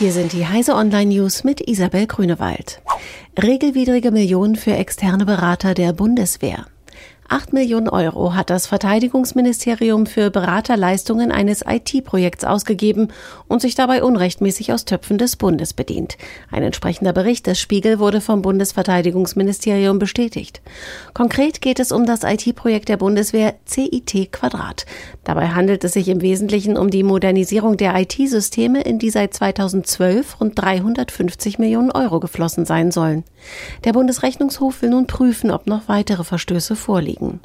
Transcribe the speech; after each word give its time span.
Hier 0.00 0.12
sind 0.12 0.32
die 0.32 0.46
Heise 0.46 0.76
Online 0.76 1.14
News 1.14 1.44
mit 1.44 1.60
Isabel 1.68 2.06
Grünewald. 2.06 2.80
Regelwidrige 3.36 4.10
Millionen 4.12 4.56
für 4.56 4.72
externe 4.72 5.26
Berater 5.26 5.74
der 5.74 5.92
Bundeswehr. 5.92 6.64
8 7.32 7.52
Millionen 7.52 7.88
Euro 7.88 8.34
hat 8.34 8.50
das 8.50 8.66
Verteidigungsministerium 8.66 10.06
für 10.06 10.30
Beraterleistungen 10.32 11.30
eines 11.30 11.62
IT-Projekts 11.64 12.42
ausgegeben 12.44 13.06
und 13.46 13.62
sich 13.62 13.76
dabei 13.76 14.02
unrechtmäßig 14.02 14.72
aus 14.72 14.84
Töpfen 14.84 15.16
des 15.16 15.36
Bundes 15.36 15.72
bedient. 15.72 16.18
Ein 16.50 16.64
entsprechender 16.64 17.12
Bericht 17.12 17.46
des 17.46 17.60
Spiegel 17.60 18.00
wurde 18.00 18.20
vom 18.20 18.42
Bundesverteidigungsministerium 18.42 20.00
bestätigt. 20.00 20.60
Konkret 21.14 21.60
geht 21.60 21.78
es 21.78 21.92
um 21.92 22.04
das 22.04 22.24
IT-Projekt 22.24 22.88
der 22.88 22.96
Bundeswehr 22.96 23.54
CIT 23.64 24.32
Quadrat. 24.32 24.84
Dabei 25.22 25.50
handelt 25.50 25.84
es 25.84 25.92
sich 25.92 26.08
im 26.08 26.22
Wesentlichen 26.22 26.76
um 26.76 26.90
die 26.90 27.04
Modernisierung 27.04 27.76
der 27.76 27.94
IT-Systeme, 27.94 28.82
in 28.82 28.98
die 28.98 29.10
seit 29.10 29.34
2012 29.34 30.40
rund 30.40 30.60
350 30.60 31.60
Millionen 31.60 31.92
Euro 31.92 32.18
geflossen 32.18 32.66
sein 32.66 32.90
sollen. 32.90 33.22
Der 33.84 33.92
Bundesrechnungshof 33.92 34.82
will 34.82 34.90
nun 34.90 35.06
prüfen, 35.06 35.52
ob 35.52 35.68
noch 35.68 35.86
weitere 35.86 36.24
Verstöße 36.24 36.74
vorliegen 36.74 37.19
beschäftigen. 37.20 37.40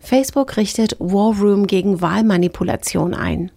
Facebook 0.00 0.56
richtet 0.56 0.96
War 0.98 1.36
Room 1.38 1.66
gegen 1.66 2.00
Wahlmanipulation 2.00 3.14
ein. 3.14 3.50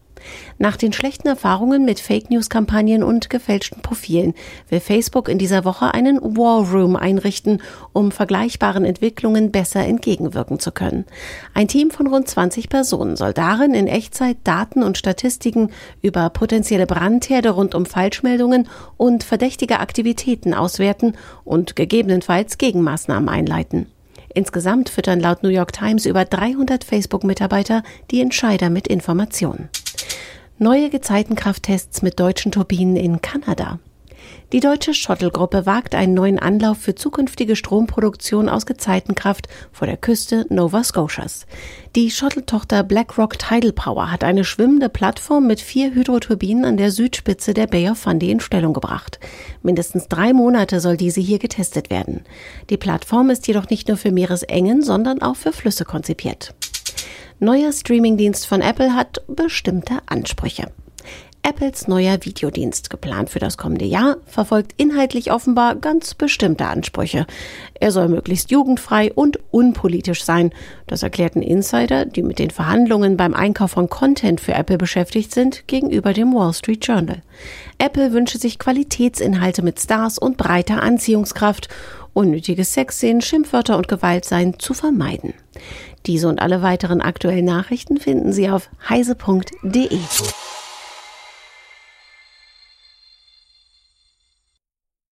Nach 0.57 0.75
den 0.75 0.91
schlechten 0.91 1.27
Erfahrungen 1.27 1.85
mit 1.85 1.99
Fake 1.99 2.31
News 2.31 2.49
Kampagnen 2.49 3.03
und 3.03 3.29
gefälschten 3.29 3.83
Profilen 3.83 4.33
will 4.69 4.79
Facebook 4.79 5.29
in 5.29 5.37
dieser 5.37 5.65
Woche 5.65 5.93
einen 5.93 6.19
War 6.19 6.67
Room 6.71 6.95
einrichten, 6.95 7.61
um 7.93 8.11
vergleichbaren 8.11 8.85
Entwicklungen 8.85 9.51
besser 9.51 9.85
entgegenwirken 9.85 10.57
zu 10.57 10.71
können. 10.71 11.05
Ein 11.53 11.67
Team 11.67 11.91
von 11.91 12.07
rund 12.07 12.27
20 12.27 12.69
Personen 12.69 13.17
soll 13.17 13.33
darin 13.33 13.75
in 13.75 13.85
Echtzeit 13.85 14.37
Daten 14.43 14.81
und 14.81 14.97
Statistiken 14.97 15.69
über 16.01 16.27
potenzielle 16.31 16.87
Brandherde 16.87 17.51
rund 17.51 17.75
um 17.75 17.85
Falschmeldungen 17.85 18.67
und 18.97 19.23
verdächtige 19.23 19.79
Aktivitäten 19.79 20.55
auswerten 20.55 21.13
und 21.43 21.75
gegebenenfalls 21.75 22.57
Gegenmaßnahmen 22.57 23.29
einleiten. 23.29 23.91
Insgesamt 24.35 24.89
füttern 24.89 25.21
laut 25.21 25.43
New 25.43 25.49
York 25.49 25.71
Times 25.71 26.05
über 26.05 26.25
300 26.25 26.83
Facebook-Mitarbeiter 26.83 27.83
die 28.11 28.19
Entscheider 28.19 28.69
mit 28.69 28.85
Informationen. 28.85 29.69
Neue 30.57 30.89
Gezeitenkrafttests 30.89 32.01
mit 32.01 32.19
deutschen 32.19 32.51
Turbinen 32.51 32.97
in 32.97 33.21
Kanada. 33.21 33.79
Die 34.51 34.59
deutsche 34.59 34.93
Shuttle-Gruppe 34.93 35.65
wagt 35.65 35.95
einen 35.95 36.13
neuen 36.13 36.39
Anlauf 36.39 36.77
für 36.77 36.95
zukünftige 36.95 37.55
Stromproduktion 37.55 38.47
aus 38.47 38.65
Gezeitenkraft 38.65 39.47
vor 39.71 39.87
der 39.87 39.97
Küste 39.97 40.45
Nova 40.49 40.83
Scotias. 40.83 41.45
Die 41.95 42.11
Shuttle-Tochter 42.11 42.83
BlackRock 42.83 43.37
Tidal 43.39 43.73
Power 43.73 44.11
hat 44.11 44.23
eine 44.23 44.43
schwimmende 44.43 44.87
Plattform 44.87 45.47
mit 45.47 45.59
vier 45.59 45.93
Hydroturbinen 45.93 46.63
an 46.63 46.77
der 46.77 46.91
Südspitze 46.91 47.53
der 47.53 47.67
Bay 47.67 47.89
of 47.89 47.97
Fundy 47.97 48.31
in 48.31 48.39
Stellung 48.39 48.73
gebracht. 48.73 49.19
Mindestens 49.63 50.07
drei 50.07 50.31
Monate 50.31 50.79
soll 50.79 50.95
diese 50.95 51.21
hier 51.21 51.39
getestet 51.39 51.89
werden. 51.89 52.23
Die 52.69 52.77
Plattform 52.77 53.29
ist 53.31 53.47
jedoch 53.47 53.69
nicht 53.69 53.87
nur 53.87 53.97
für 53.97 54.11
Meeresengen, 54.11 54.83
sondern 54.83 55.21
auch 55.21 55.35
für 55.35 55.51
Flüsse 55.51 55.85
konzipiert. 55.85 56.53
Neuer 57.39 57.73
Streamingdienst 57.73 58.47
von 58.47 58.61
Apple 58.61 58.95
hat 58.95 59.21
bestimmte 59.27 59.99
Ansprüche. 60.05 60.71
Apples 61.47 61.87
neuer 61.87 62.17
Videodienst, 62.21 62.89
geplant 62.89 63.29
für 63.29 63.37
das 63.37 63.55
kommende 63.55 63.85
Jahr, 63.85 64.17
verfolgt 64.25 64.73
inhaltlich 64.77 65.31
offenbar 65.31 65.75
ganz 65.75 66.15
bestimmte 66.15 66.65
Ansprüche. 66.65 67.27
Er 67.79 67.91
soll 67.91 68.07
möglichst 68.07 68.49
jugendfrei 68.49 69.13
und 69.13 69.37
unpolitisch 69.51 70.23
sein. 70.23 70.49
Das 70.87 71.03
erklärten 71.03 71.43
Insider, 71.43 72.05
die 72.05 72.23
mit 72.23 72.39
den 72.39 72.49
Verhandlungen 72.49 73.15
beim 73.15 73.35
Einkauf 73.35 73.71
von 73.71 73.91
Content 73.91 74.41
für 74.41 74.53
Apple 74.53 74.79
beschäftigt 74.79 75.35
sind, 75.35 75.67
gegenüber 75.67 76.13
dem 76.13 76.33
Wall 76.33 76.51
Street 76.51 76.83
Journal. 76.83 77.21
Apple 77.77 78.11
wünsche 78.11 78.39
sich 78.39 78.57
Qualitätsinhalte 78.57 79.61
mit 79.61 79.79
Stars 79.79 80.17
und 80.17 80.37
breiter 80.37 80.81
Anziehungskraft. 80.81 81.69
Unnötige 82.13 82.63
Sexszenen, 82.63 83.21
Schimpfwörter 83.21 83.77
und 83.77 83.87
Gewalt 83.87 84.25
seien 84.25 84.57
zu 84.57 84.73
vermeiden. 84.73 85.35
Diese 86.07 86.27
und 86.27 86.41
alle 86.41 86.63
weiteren 86.63 87.01
aktuellen 87.01 87.45
Nachrichten 87.45 87.97
finden 87.97 88.33
Sie 88.33 88.49
auf 88.49 88.71
heise.de. 88.89 89.99